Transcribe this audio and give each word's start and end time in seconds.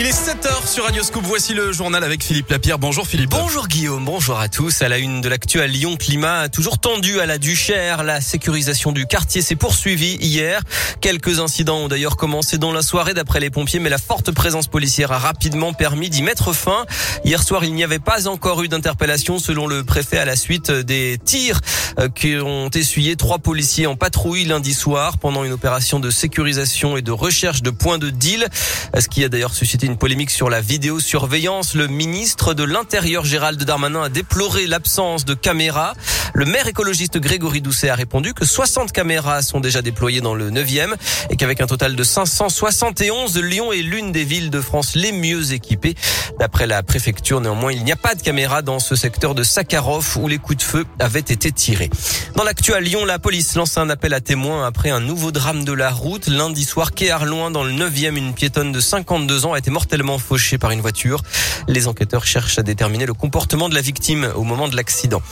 Il 0.00 0.06
est 0.06 0.10
7h 0.10 0.72
sur 0.72 0.84
Radio 0.84 1.02
Scoop. 1.02 1.24
Voici 1.24 1.54
le 1.54 1.72
journal 1.72 2.04
avec 2.04 2.22
Philippe 2.22 2.50
Lapierre. 2.50 2.78
Bonjour 2.78 3.04
Philippe. 3.04 3.30
Bonjour 3.30 3.66
Guillaume, 3.66 4.04
bonjour 4.04 4.38
à 4.38 4.48
tous. 4.48 4.80
À 4.80 4.88
la 4.88 4.98
une 4.98 5.20
de 5.20 5.28
l'actu 5.28 5.60
à 5.60 5.66
Lyon, 5.66 5.96
climat 5.96 6.48
toujours 6.48 6.78
tendu 6.78 7.18
à 7.18 7.26
la 7.26 7.38
Duchère. 7.38 8.04
La 8.04 8.20
sécurisation 8.20 8.92
du 8.92 9.06
quartier 9.06 9.42
s'est 9.42 9.56
poursuivie 9.56 10.16
hier. 10.20 10.62
Quelques 11.00 11.40
incidents 11.40 11.78
ont 11.78 11.88
d'ailleurs 11.88 12.16
commencé 12.16 12.58
dans 12.58 12.72
la 12.72 12.82
soirée 12.82 13.12
d'après 13.12 13.40
les 13.40 13.50
pompiers, 13.50 13.80
mais 13.80 13.90
la 13.90 13.98
forte 13.98 14.30
présence 14.30 14.68
policière 14.68 15.10
a 15.10 15.18
rapidement 15.18 15.72
permis 15.72 16.10
d'y 16.10 16.22
mettre 16.22 16.52
fin. 16.52 16.86
Hier 17.24 17.42
soir, 17.42 17.64
il 17.64 17.74
n'y 17.74 17.82
avait 17.82 17.98
pas 17.98 18.28
encore 18.28 18.62
eu 18.62 18.68
d'interpellation 18.68 19.40
selon 19.40 19.66
le 19.66 19.82
préfet 19.82 20.18
à 20.18 20.24
la 20.24 20.36
suite 20.36 20.70
des 20.70 21.18
tirs 21.24 21.60
euh, 21.98 22.08
qui 22.08 22.36
ont 22.36 22.70
essuyé 22.70 23.16
trois 23.16 23.40
policiers 23.40 23.88
en 23.88 23.96
patrouille 23.96 24.44
lundi 24.44 24.74
soir 24.74 25.18
pendant 25.18 25.42
une 25.42 25.52
opération 25.52 25.98
de 25.98 26.10
sécurisation 26.10 26.96
et 26.96 27.02
de 27.02 27.10
recherche 27.10 27.62
de 27.62 27.70
points 27.70 27.98
de 27.98 28.10
deal. 28.10 28.46
Ce 28.96 29.08
qui 29.08 29.24
a 29.24 29.28
d'ailleurs 29.28 29.54
suscité 29.54 29.87
une 29.88 29.96
polémique 29.96 30.30
sur 30.30 30.50
la 30.50 30.60
vidéosurveillance. 30.60 31.74
Le 31.74 31.86
ministre 31.86 32.52
de 32.52 32.62
l'Intérieur 32.62 33.24
Gérald 33.24 33.62
Darmanin 33.62 34.02
a 34.02 34.08
déploré 34.10 34.66
l'absence 34.66 35.24
de 35.24 35.32
caméras. 35.32 35.94
Le 36.34 36.44
maire 36.44 36.66
écologiste 36.66 37.18
Grégory 37.18 37.62
Doucet 37.62 37.88
a 37.88 37.94
répondu 37.94 38.34
que 38.34 38.44
60 38.44 38.92
caméras 38.92 39.40
sont 39.40 39.60
déjà 39.60 39.80
déployées 39.80 40.20
dans 40.20 40.34
le 40.34 40.50
9e 40.50 40.94
et 41.30 41.36
qu'avec 41.36 41.62
un 41.62 41.66
total 41.66 41.96
de 41.96 42.04
571, 42.04 43.38
Lyon 43.38 43.72
est 43.72 43.82
l'une 43.82 44.12
des 44.12 44.24
villes 44.24 44.50
de 44.50 44.60
France 44.60 44.94
les 44.94 45.10
mieux 45.10 45.54
équipées. 45.54 45.94
D'après 46.38 46.66
la 46.66 46.82
préfecture, 46.82 47.40
néanmoins, 47.40 47.72
il 47.72 47.82
n'y 47.82 47.92
a 47.92 47.96
pas 47.96 48.14
de 48.14 48.20
caméras 48.20 48.60
dans 48.60 48.80
ce 48.80 48.94
secteur 48.94 49.34
de 49.34 49.42
Sakharov 49.42 50.18
où 50.18 50.28
les 50.28 50.38
coups 50.38 50.58
de 50.58 50.62
feu 50.62 50.84
avaient 50.98 51.18
été 51.20 51.50
tirés. 51.50 51.88
Dans 52.36 52.44
l'actu 52.44 52.74
à 52.74 52.80
Lyon, 52.80 53.06
la 53.06 53.18
police 53.18 53.54
lance 53.54 53.78
un 53.78 53.88
appel 53.88 54.12
à 54.12 54.20
témoins 54.20 54.66
après 54.66 54.90
un 54.90 55.00
nouveau 55.00 55.32
drame 55.32 55.64
de 55.64 55.72
la 55.72 55.90
route. 55.90 56.28
Lundi 56.28 56.64
soir, 56.64 56.92
quai 56.92 57.10
Arloin, 57.10 57.50
dans 57.50 57.64
le 57.64 57.72
9e, 57.72 58.16
une 58.16 58.34
piétonne 58.34 58.70
de 58.70 58.80
52 58.80 59.46
ans 59.46 59.54
a 59.54 59.58
été 59.58 59.70
mortellement 59.78 60.18
fauchée 60.18 60.58
par 60.58 60.72
une 60.72 60.80
voiture. 60.80 61.22
Les 61.68 61.86
enquêteurs 61.86 62.26
cherchent 62.26 62.58
à 62.58 62.64
déterminer 62.64 63.06
le 63.06 63.14
comportement 63.14 63.68
de 63.68 63.76
la 63.76 63.80
victime 63.80 64.28
au 64.34 64.42
moment 64.42 64.66
de 64.66 64.74
l'accident. 64.74 65.22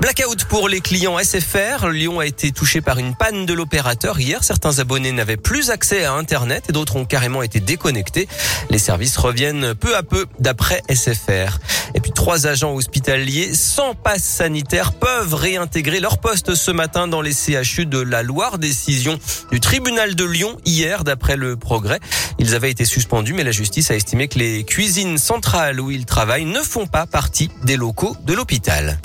Blackout 0.00 0.46
pour 0.46 0.70
les 0.70 0.80
clients 0.80 1.18
SFR. 1.18 1.86
Lyon 1.88 2.18
a 2.18 2.24
été 2.24 2.50
touché 2.50 2.80
par 2.80 2.96
une 2.96 3.14
panne 3.14 3.44
de 3.44 3.52
l'opérateur. 3.52 4.18
Hier, 4.18 4.42
certains 4.42 4.78
abonnés 4.78 5.12
n'avaient 5.12 5.36
plus 5.36 5.68
accès 5.68 6.06
à 6.06 6.14
Internet 6.14 6.64
et 6.70 6.72
d'autres 6.72 6.96
ont 6.96 7.04
carrément 7.04 7.42
été 7.42 7.60
déconnectés. 7.60 8.26
Les 8.70 8.78
services 8.78 9.18
reviennent 9.18 9.74
peu 9.74 9.94
à 9.94 10.02
peu 10.02 10.24
d'après 10.38 10.80
SFR. 10.88 11.58
Et 11.94 12.00
puis 12.00 12.12
trois 12.12 12.46
agents 12.46 12.72
hospitaliers 12.72 13.52
sans 13.52 13.94
passe 13.94 14.22
sanitaire 14.22 14.94
peuvent 14.94 15.34
réintégrer 15.34 16.00
leur 16.00 16.18
poste 16.18 16.54
ce 16.54 16.70
matin 16.70 17.06
dans 17.06 17.20
les 17.20 17.34
CHU 17.34 17.84
de 17.84 17.98
la 17.98 18.22
Loire. 18.22 18.56
Décision 18.56 19.18
du 19.52 19.60
tribunal 19.60 20.14
de 20.14 20.24
Lyon 20.24 20.56
hier 20.64 21.04
d'après 21.04 21.36
le 21.36 21.56
progrès. 21.56 22.00
Ils 22.38 22.54
avaient 22.54 22.70
été 22.70 22.86
suspendus 22.86 23.34
mais 23.34 23.44
la 23.44 23.50
justice 23.50 23.89
a 23.90 23.96
estimé 23.96 24.28
que 24.28 24.38
les 24.38 24.64
cuisines 24.64 25.18
centrales 25.18 25.80
où 25.80 25.90
ils 25.90 26.06
travaillent 26.06 26.44
ne 26.44 26.60
font 26.60 26.86
pas 26.86 27.06
partie 27.06 27.50
des 27.64 27.76
locaux 27.76 28.16
de 28.24 28.34
l'hôpital. 28.34 28.98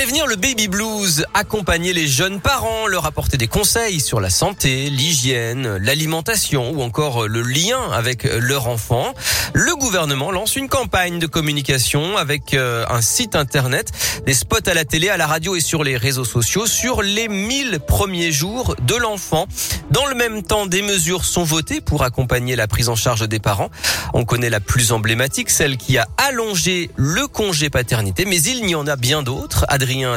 Prévenir 0.00 0.26
le 0.26 0.36
baby 0.36 0.66
blues, 0.66 1.26
accompagner 1.34 1.92
les 1.92 2.08
jeunes 2.08 2.40
parents, 2.40 2.86
leur 2.86 3.04
apporter 3.04 3.36
des 3.36 3.48
conseils 3.48 4.00
sur 4.00 4.18
la 4.18 4.30
santé, 4.30 4.88
l'hygiène, 4.88 5.76
l'alimentation 5.76 6.70
ou 6.70 6.80
encore 6.80 7.28
le 7.28 7.42
lien 7.42 7.78
avec 7.92 8.24
leur 8.24 8.66
enfant. 8.66 9.12
Le 9.52 9.76
gouvernement 9.76 10.30
lance 10.30 10.56
une 10.56 10.70
campagne 10.70 11.18
de 11.18 11.26
communication 11.26 12.16
avec 12.16 12.54
euh, 12.54 12.86
un 12.88 13.02
site 13.02 13.36
internet, 13.36 13.92
des 14.24 14.32
spots 14.32 14.66
à 14.66 14.72
la 14.72 14.86
télé, 14.86 15.10
à 15.10 15.18
la 15.18 15.26
radio 15.26 15.54
et 15.54 15.60
sur 15.60 15.84
les 15.84 15.98
réseaux 15.98 16.24
sociaux 16.24 16.66
sur 16.66 17.02
les 17.02 17.28
1000 17.28 17.80
premiers 17.86 18.32
jours 18.32 18.76
de 18.80 18.94
l'enfant. 18.94 19.48
Dans 19.90 20.06
le 20.06 20.14
même 20.14 20.42
temps, 20.42 20.64
des 20.64 20.80
mesures 20.80 21.26
sont 21.26 21.44
votées 21.44 21.82
pour 21.82 22.04
accompagner 22.04 22.56
la 22.56 22.68
prise 22.68 22.88
en 22.88 22.96
charge 22.96 23.28
des 23.28 23.38
parents. 23.38 23.70
On 24.14 24.24
connaît 24.24 24.50
la 24.50 24.60
plus 24.60 24.92
emblématique, 24.92 25.50
celle 25.50 25.76
qui 25.76 25.98
a 25.98 26.08
allongé 26.16 26.90
le 26.96 27.26
congé 27.26 27.68
paternité, 27.68 28.24
mais 28.24 28.40
il 28.40 28.66
y 28.66 28.74
en 28.74 28.86
a 28.86 28.96
bien 28.96 29.22
d'autres. 29.22 29.66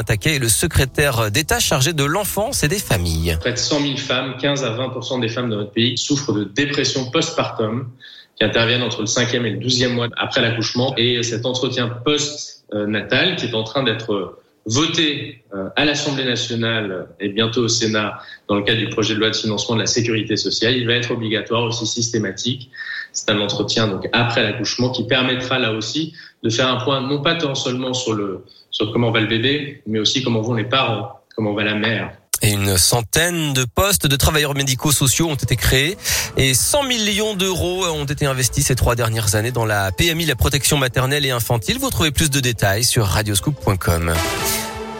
Taquet 0.06 0.36
est 0.36 0.38
le 0.38 0.48
secrétaire 0.48 1.30
d'État 1.30 1.58
chargé 1.58 1.92
de 1.92 2.04
l'enfance 2.04 2.62
et 2.62 2.68
des 2.68 2.78
familles. 2.78 3.36
Près 3.40 3.52
de 3.52 3.58
100 3.58 3.80
000 3.80 3.96
femmes, 3.96 4.36
15 4.40 4.64
à 4.64 4.70
20% 4.70 5.20
des 5.20 5.28
femmes 5.28 5.50
de 5.50 5.56
notre 5.56 5.72
pays 5.72 5.98
souffrent 5.98 6.32
de 6.32 6.44
dépression 6.44 7.10
postpartum 7.10 7.88
qui 8.36 8.44
interviennent 8.44 8.82
entre 8.82 9.00
le 9.00 9.06
cinquième 9.06 9.46
et 9.46 9.50
le 9.50 9.58
douzième 9.58 9.94
mois 9.94 10.08
après 10.16 10.42
l'accouchement. 10.42 10.94
Et 10.96 11.22
cet 11.22 11.44
entretien 11.44 11.88
post-natal 11.88 13.36
qui 13.36 13.46
est 13.46 13.54
en 13.54 13.64
train 13.64 13.82
d'être 13.82 14.38
voté 14.66 15.44
euh, 15.54 15.68
à 15.76 15.84
l'Assemblée 15.84 16.24
nationale 16.24 17.08
et 17.20 17.28
bientôt 17.28 17.62
au 17.62 17.68
Sénat 17.68 18.18
dans 18.48 18.56
le 18.56 18.62
cadre 18.62 18.78
du 18.78 18.88
projet 18.88 19.14
de 19.14 19.20
loi 19.20 19.30
de 19.30 19.36
financement 19.36 19.74
de 19.76 19.80
la 19.80 19.86
sécurité 19.86 20.36
sociale, 20.36 20.76
il 20.76 20.86
va 20.86 20.94
être 20.94 21.10
obligatoire 21.10 21.64
aussi 21.64 21.86
systématique. 21.86 22.70
C'est 23.12 23.30
un 23.30 23.40
entretien 23.40 23.86
donc 23.88 24.08
après 24.12 24.42
l'accouchement 24.42 24.90
qui 24.90 25.06
permettra 25.06 25.58
là 25.58 25.72
aussi 25.72 26.14
de 26.42 26.50
faire 26.50 26.68
un 26.68 26.82
point 26.82 27.00
non 27.00 27.22
pas 27.22 27.34
tant 27.34 27.54
seulement 27.54 27.94
sur 27.94 28.14
le 28.14 28.44
sur 28.70 28.92
comment 28.92 29.10
va 29.10 29.20
le 29.20 29.28
bébé, 29.28 29.82
mais 29.86 30.00
aussi 30.00 30.24
comment 30.24 30.40
vont 30.40 30.54
les 30.54 30.64
parents, 30.64 31.20
comment 31.36 31.54
va 31.54 31.62
la 31.62 31.76
mère, 31.76 32.16
une 32.50 32.76
centaine 32.78 33.52
de 33.52 33.64
postes 33.64 34.06
de 34.06 34.16
travailleurs 34.16 34.54
médicaux 34.54 34.92
sociaux 34.92 35.28
ont 35.28 35.34
été 35.34 35.56
créés 35.56 35.96
et 36.36 36.54
100 36.54 36.84
millions 36.84 37.34
d'euros 37.34 37.86
ont 37.86 38.04
été 38.04 38.26
investis 38.26 38.66
ces 38.66 38.74
trois 38.74 38.94
dernières 38.94 39.34
années 39.34 39.52
dans 39.52 39.64
la 39.64 39.92
PMI, 39.92 40.26
la 40.26 40.36
protection 40.36 40.76
maternelle 40.76 41.24
et 41.24 41.30
infantile. 41.30 41.78
Vous 41.78 41.90
trouvez 41.90 42.10
plus 42.10 42.30
de 42.30 42.40
détails 42.40 42.84
sur 42.84 43.06
radioscoop.com. 43.06 44.14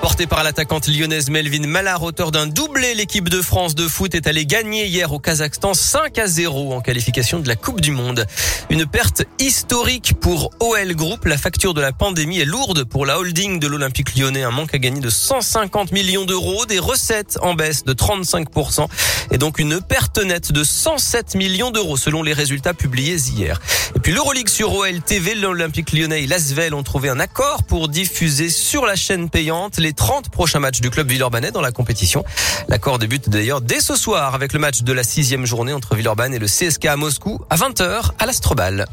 Porté 0.05 0.27
par 0.27 0.45
l'attaquante 0.45 0.87
lyonnaise 0.87 1.31
Melvin 1.31 1.67
Malard, 1.67 2.03
auteur 2.03 2.31
d'un 2.31 2.47
doublé, 2.47 2.93
l'équipe 2.95 3.31
de 3.31 3.41
France 3.41 3.75
de 3.75 3.89
foot 3.89 4.15
est 4.15 4.27
allée 4.27 4.45
gagner 4.45 4.85
hier 4.85 5.11
au 5.15 5.19
Kazakhstan 5.19 5.73
5 5.73 6.19
à 6.19 6.27
0 6.27 6.75
en 6.75 6.83
qualification 6.83 7.41
de 7.41 7.49
la 7.49 7.57
Coupe 7.57 7.81
du 7.81 7.91
Monde. 7.91 8.27
Une 8.69 8.85
perte 8.85 9.25
historique 9.39 10.13
pour 10.21 10.51
OL 10.61 10.95
Group. 10.95 11.25
La 11.25 11.39
facture 11.39 11.73
de 11.73 11.81
la 11.81 11.93
pandémie 11.93 12.39
est 12.39 12.45
lourde 12.45 12.85
pour 12.85 13.07
la 13.07 13.19
holding 13.19 13.59
de 13.59 13.67
l'Olympique 13.67 14.15
lyonnais. 14.15 14.43
Un 14.43 14.51
manque 14.51 14.75
à 14.75 14.79
gagner 14.79 15.01
de 15.01 15.09
150 15.09 15.93
millions 15.93 16.27
d'euros, 16.27 16.67
des 16.67 16.79
recettes 16.79 17.39
en 17.41 17.55
baisse 17.55 17.85
de 17.85 17.95
35% 17.95 18.87
et 19.31 19.39
donc 19.39 19.59
une 19.59 19.81
perte 19.81 20.19
nette 20.19 20.53
de 20.53 20.65
107 20.65 21.35
millions 21.35 21.71
d'euros 21.71 21.97
selon 21.97 22.23
les 22.23 22.35
résultats 22.35 22.75
publiés 22.75 23.17
hier. 23.17 23.59
Et 23.97 24.01
puis 24.01 24.13
l'Euroleague 24.13 24.51
sur 24.51 24.75
OL 24.75 25.01
TV, 25.01 25.35
l'Olympique 25.35 25.93
lyonnais 25.93 26.25
et 26.25 26.27
l'Asvel 26.27 26.75
ont 26.75 26.83
trouvé 26.83 27.09
un 27.09 27.21
accord 27.21 27.63
pour 27.63 27.89
diffuser 27.89 28.51
sur 28.51 28.85
la 28.85 28.97
chaîne 28.97 29.31
payante 29.31 29.79
les 29.79 29.94
30 29.95 30.29
prochains 30.29 30.61
matchs 30.61 30.81
du 30.81 30.91
club 30.91 31.09
Villeurbanais 31.09 31.51
dans 31.51 31.61
la 31.61 31.73
compétition. 31.73 32.25
L'accord 32.69 32.99
débute 32.99 33.29
d'ailleurs 33.29 33.61
dès 33.61 33.81
ce 33.81 33.97
soir 33.97 34.35
avec 34.35 34.53
le 34.53 34.59
match 34.59 34.83
de 34.83 34.93
la 34.93 35.03
sixième 35.03 35.47
journée 35.47 35.73
entre 35.73 35.95
Villeurbanne 35.95 36.35
et 36.35 36.39
le 36.39 36.47
CSK 36.47 36.87
à 36.87 36.97
Moscou 36.97 37.41
à 37.51 37.57
20h 37.57 38.11
à 38.19 38.27
l'Astrobal. 38.27 38.87